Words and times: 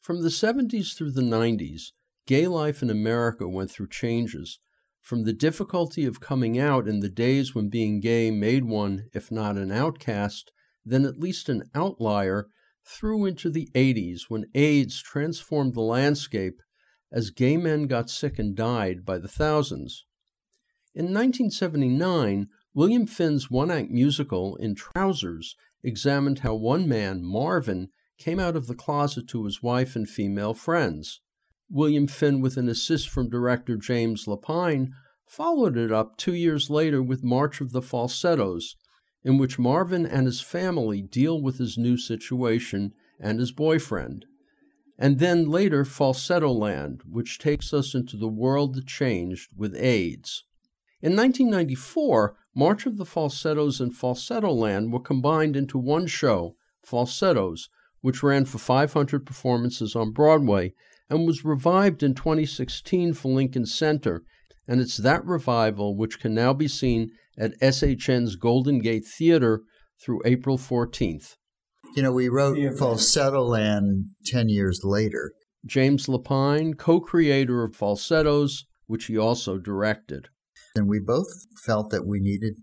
From 0.00 0.22
the 0.22 0.30
70s 0.30 0.94
through 0.94 1.10
the 1.10 1.20
90s, 1.20 1.92
gay 2.26 2.46
life 2.46 2.82
in 2.82 2.88
America 2.88 3.46
went 3.46 3.70
through 3.70 3.88
changes. 3.88 4.58
From 5.02 5.24
the 5.24 5.34
difficulty 5.34 6.06
of 6.06 6.20
coming 6.20 6.58
out 6.58 6.88
in 6.88 7.00
the 7.00 7.10
days 7.10 7.54
when 7.54 7.68
being 7.68 8.00
gay 8.00 8.30
made 8.30 8.64
one, 8.64 9.10
if 9.12 9.30
not 9.30 9.58
an 9.58 9.70
outcast, 9.70 10.52
then 10.86 11.04
at 11.04 11.18
least 11.18 11.50
an 11.50 11.64
outlier, 11.74 12.48
through 12.82 13.26
into 13.26 13.50
the 13.50 13.68
80s 13.74 14.22
when 14.28 14.46
AIDS 14.54 15.02
transformed 15.02 15.74
the 15.74 15.82
landscape 15.82 16.62
as 17.12 17.30
gay 17.30 17.58
men 17.58 17.86
got 17.86 18.08
sick 18.08 18.38
and 18.38 18.56
died 18.56 19.04
by 19.04 19.18
the 19.18 19.28
thousands. 19.28 20.06
In 20.94 21.12
1979, 21.12 22.48
William 22.72 23.06
Finn's 23.06 23.50
one 23.50 23.70
act 23.70 23.90
musical, 23.90 24.56
In 24.56 24.74
Trousers, 24.74 25.56
examined 25.82 26.38
how 26.38 26.54
one 26.54 26.88
man, 26.88 27.22
Marvin, 27.22 27.90
came 28.20 28.38
out 28.38 28.54
of 28.54 28.66
the 28.66 28.74
closet 28.74 29.26
to 29.26 29.44
his 29.46 29.62
wife 29.62 29.96
and 29.96 30.08
female 30.08 30.52
friends. 30.52 31.20
William 31.70 32.06
Finn, 32.06 32.42
with 32.42 32.58
an 32.58 32.68
assist 32.68 33.08
from 33.08 33.30
director 33.30 33.76
James 33.76 34.26
Lapine, 34.26 34.92
followed 35.26 35.76
it 35.78 35.90
up 35.90 36.18
two 36.18 36.34
years 36.34 36.68
later 36.68 37.02
with 37.02 37.24
March 37.24 37.62
of 37.62 37.72
the 37.72 37.80
Falsettos, 37.80 38.76
in 39.24 39.38
which 39.38 39.58
Marvin 39.58 40.04
and 40.04 40.26
his 40.26 40.42
family 40.42 41.00
deal 41.00 41.40
with 41.40 41.56
his 41.56 41.78
new 41.78 41.96
situation 41.96 42.92
and 43.18 43.40
his 43.40 43.52
boyfriend. 43.52 44.26
And 44.98 45.18
then 45.18 45.48
later, 45.48 45.86
Falsetto 45.86 46.52
Land, 46.52 47.00
which 47.08 47.38
takes 47.38 47.72
us 47.72 47.94
into 47.94 48.18
the 48.18 48.28
world 48.28 48.74
that 48.74 48.86
changed 48.86 49.52
with 49.56 49.74
AIDS. 49.74 50.44
In 51.00 51.16
1994, 51.16 52.36
March 52.54 52.84
of 52.84 52.98
the 52.98 53.06
Falsettos 53.06 53.80
and 53.80 53.96
Falsetto 53.96 54.52
Land 54.52 54.92
were 54.92 55.00
combined 55.00 55.56
into 55.56 55.78
one 55.78 56.06
show, 56.06 56.56
Falsettos, 56.84 57.70
which 58.00 58.22
ran 58.22 58.44
for 58.44 58.58
500 58.58 59.26
performances 59.26 59.94
on 59.94 60.12
Broadway 60.12 60.72
and 61.08 61.26
was 61.26 61.44
revived 61.44 62.02
in 62.02 62.14
2016 62.14 63.14
for 63.14 63.32
Lincoln 63.32 63.66
Center, 63.66 64.22
and 64.66 64.80
it's 64.80 64.96
that 64.96 65.24
revival 65.24 65.96
which 65.96 66.20
can 66.20 66.34
now 66.34 66.52
be 66.52 66.68
seen 66.68 67.10
at 67.38 67.58
SHN's 67.60 68.36
Golden 68.36 68.78
Gate 68.78 69.04
Theater 69.06 69.62
through 70.02 70.22
April 70.24 70.56
14th. 70.56 71.36
You 71.96 72.04
know, 72.04 72.12
we 72.12 72.28
wrote 72.28 72.56
yeah, 72.56 72.70
Falsetto 72.78 73.42
Land 73.42 74.10
10 74.26 74.48
years 74.48 74.80
later. 74.84 75.32
James 75.66 76.06
Lapine, 76.06 76.78
co 76.78 77.00
creator 77.00 77.64
of 77.64 77.74
Falsettos, 77.74 78.64
which 78.86 79.06
he 79.06 79.18
also 79.18 79.58
directed. 79.58 80.28
And 80.76 80.88
we 80.88 81.00
both 81.00 81.26
felt 81.64 81.90
that 81.90 82.06
we 82.06 82.20
needed 82.20 82.54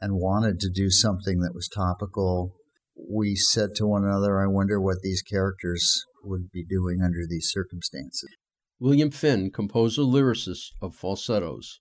and 0.00 0.14
wanted 0.14 0.60
to 0.60 0.70
do 0.70 0.90
something 0.90 1.40
that 1.40 1.54
was 1.54 1.68
topical. 1.68 2.54
We 3.10 3.36
said 3.36 3.70
to 3.76 3.86
one 3.86 4.04
another, 4.04 4.40
I 4.40 4.46
wonder 4.46 4.80
what 4.80 4.98
these 5.02 5.22
characters 5.22 6.04
would 6.24 6.50
be 6.50 6.64
doing 6.64 7.00
under 7.02 7.26
these 7.28 7.50
circumstances. 7.50 8.28
William 8.80 9.10
Finn, 9.10 9.50
composer 9.50 10.02
lyricist 10.02 10.72
of 10.80 10.94
falsettos. 10.94 11.80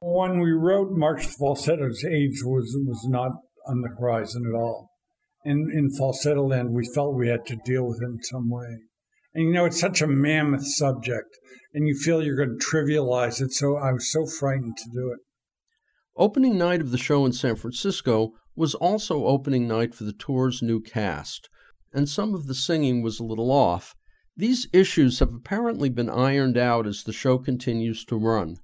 When 0.00 0.40
we 0.40 0.52
wrote 0.52 0.90
March 0.92 1.26
Falsettos, 1.26 2.04
AIDS 2.04 2.42
was, 2.44 2.76
was 2.86 3.06
not 3.08 3.32
on 3.66 3.82
the 3.82 3.94
horizon 3.98 4.44
at 4.46 4.56
all. 4.56 4.90
In, 5.44 5.70
in 5.74 5.90
falsetto 5.90 6.46
land, 6.46 6.70
we 6.72 6.88
felt 6.94 7.16
we 7.16 7.28
had 7.28 7.46
to 7.46 7.56
deal 7.64 7.86
with 7.86 8.00
it 8.02 8.06
in 8.06 8.22
some 8.22 8.48
way. 8.50 8.78
And 9.34 9.46
you 9.46 9.52
know, 9.52 9.66
it's 9.66 9.80
such 9.80 10.00
a 10.00 10.06
mammoth 10.06 10.66
subject, 10.66 11.28
and 11.74 11.86
you 11.86 11.94
feel 11.94 12.22
you're 12.22 12.36
going 12.36 12.58
to 12.58 12.66
trivialize 12.66 13.40
it, 13.40 13.52
so 13.52 13.76
I 13.76 13.92
was 13.92 14.10
so 14.10 14.26
frightened 14.26 14.76
to 14.76 14.90
do 14.92 15.12
it. 15.12 15.18
Opening 16.16 16.58
night 16.58 16.80
of 16.80 16.90
the 16.90 16.98
show 16.98 17.24
in 17.26 17.32
San 17.32 17.56
Francisco 17.56 18.32
was 18.58 18.74
also 18.74 19.24
opening 19.24 19.68
night 19.68 19.94
for 19.94 20.02
the 20.02 20.12
tour's 20.12 20.60
new 20.60 20.80
cast, 20.80 21.48
and 21.92 22.08
some 22.08 22.34
of 22.34 22.48
the 22.48 22.54
singing 22.54 23.02
was 23.02 23.20
a 23.20 23.24
little 23.24 23.52
off. 23.52 23.94
These 24.36 24.66
issues 24.72 25.20
have 25.20 25.32
apparently 25.32 25.88
been 25.88 26.10
ironed 26.10 26.58
out 26.58 26.84
as 26.84 27.04
the 27.04 27.12
show 27.12 27.38
continues 27.38 28.04
to 28.06 28.16
run. 28.16 28.56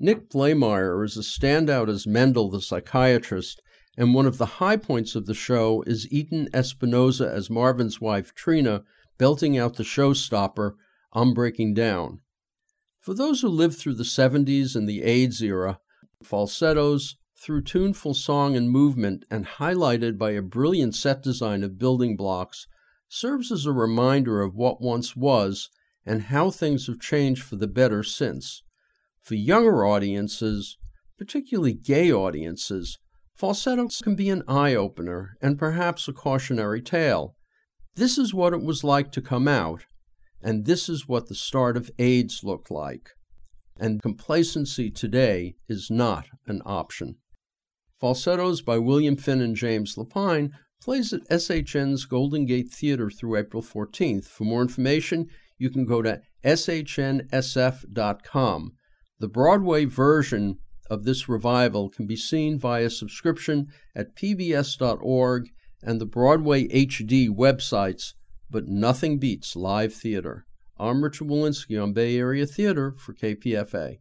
Nick 0.00 0.30
Blaemire 0.30 1.04
is 1.04 1.16
a 1.16 1.20
standout 1.20 1.90
as 1.90 2.06
Mendel 2.06 2.50
the 2.50 2.62
psychiatrist, 2.62 3.60
and 3.98 4.14
one 4.14 4.26
of 4.26 4.38
the 4.38 4.46
high 4.46 4.76
points 4.76 5.14
of 5.14 5.26
the 5.26 5.34
show 5.34 5.82
is 5.86 6.10
Eden 6.10 6.48
Espinosa 6.54 7.30
as 7.30 7.50
Marvin's 7.50 8.00
wife 8.00 8.34
Trina 8.34 8.82
belting 9.18 9.58
out 9.58 9.76
the 9.76 9.82
showstopper, 9.82 10.74
I'm 11.12 11.34
Breaking 11.34 11.74
Down. 11.74 12.20
For 13.00 13.12
those 13.12 13.42
who 13.42 13.48
lived 13.48 13.76
through 13.76 13.96
the 13.96 14.04
70s 14.04 14.74
and 14.74 14.88
the 14.88 15.02
AIDS 15.02 15.42
era, 15.42 15.80
falsettos, 16.22 17.16
through 17.40 17.62
tuneful 17.62 18.14
song 18.14 18.56
and 18.56 18.68
movement, 18.68 19.24
and 19.30 19.46
highlighted 19.46 20.18
by 20.18 20.32
a 20.32 20.42
brilliant 20.42 20.94
set 20.94 21.22
design 21.22 21.62
of 21.62 21.78
building 21.78 22.16
blocks, 22.16 22.66
serves 23.08 23.52
as 23.52 23.64
a 23.64 23.72
reminder 23.72 24.42
of 24.42 24.54
what 24.54 24.82
once 24.82 25.14
was 25.14 25.70
and 26.04 26.22
how 26.24 26.50
things 26.50 26.86
have 26.86 27.00
changed 27.00 27.42
for 27.42 27.56
the 27.56 27.68
better 27.68 28.02
since. 28.02 28.62
For 29.22 29.34
younger 29.34 29.86
audiences, 29.86 30.76
particularly 31.16 31.74
gay 31.74 32.10
audiences, 32.10 32.98
falsettos 33.36 34.00
can 34.02 34.14
be 34.14 34.30
an 34.30 34.42
eye 34.48 34.74
opener 34.74 35.36
and 35.40 35.58
perhaps 35.58 36.08
a 36.08 36.12
cautionary 36.12 36.82
tale. 36.82 37.36
This 37.94 38.18
is 38.18 38.34
what 38.34 38.52
it 38.52 38.62
was 38.62 38.84
like 38.84 39.12
to 39.12 39.22
come 39.22 39.46
out, 39.46 39.84
and 40.42 40.66
this 40.66 40.88
is 40.88 41.08
what 41.08 41.28
the 41.28 41.34
start 41.34 41.76
of 41.76 41.90
AIDS 41.98 42.42
looked 42.42 42.70
like. 42.70 43.10
And 43.78 44.02
complacency 44.02 44.90
today 44.90 45.54
is 45.68 45.88
not 45.88 46.26
an 46.46 46.62
option. 46.64 47.16
Falsettos 47.98 48.62
by 48.62 48.78
William 48.78 49.16
Finn 49.16 49.40
and 49.40 49.56
James 49.56 49.96
Lapine 49.96 50.52
plays 50.80 51.12
at 51.12 51.28
SHN's 51.28 52.04
Golden 52.04 52.46
Gate 52.46 52.70
Theater 52.70 53.10
through 53.10 53.36
April 53.36 53.62
14th. 53.62 54.26
For 54.26 54.44
more 54.44 54.62
information, 54.62 55.28
you 55.58 55.68
can 55.70 55.84
go 55.84 56.00
to 56.02 56.20
shnsf.com. 56.44 57.32
The 59.18 59.28
Broadway 59.28 59.84
version 59.84 60.58
of 60.88 61.02
this 61.02 61.28
revival 61.28 61.90
can 61.90 62.06
be 62.06 62.14
seen 62.14 62.56
via 62.58 62.88
subscription 62.88 63.66
at 63.96 64.14
pbs.org 64.14 65.48
and 65.82 66.00
the 66.00 66.06
Broadway 66.06 66.68
HD 66.68 67.28
websites, 67.28 68.14
but 68.48 68.68
nothing 68.68 69.18
beats 69.18 69.56
live 69.56 69.92
theater. 69.92 70.46
I'm 70.78 71.02
Richard 71.02 71.26
Wolinsky 71.26 71.82
on 71.82 71.92
Bay 71.92 72.16
Area 72.16 72.46
Theater 72.46 72.94
for 72.96 73.12
KPFA. 73.12 73.98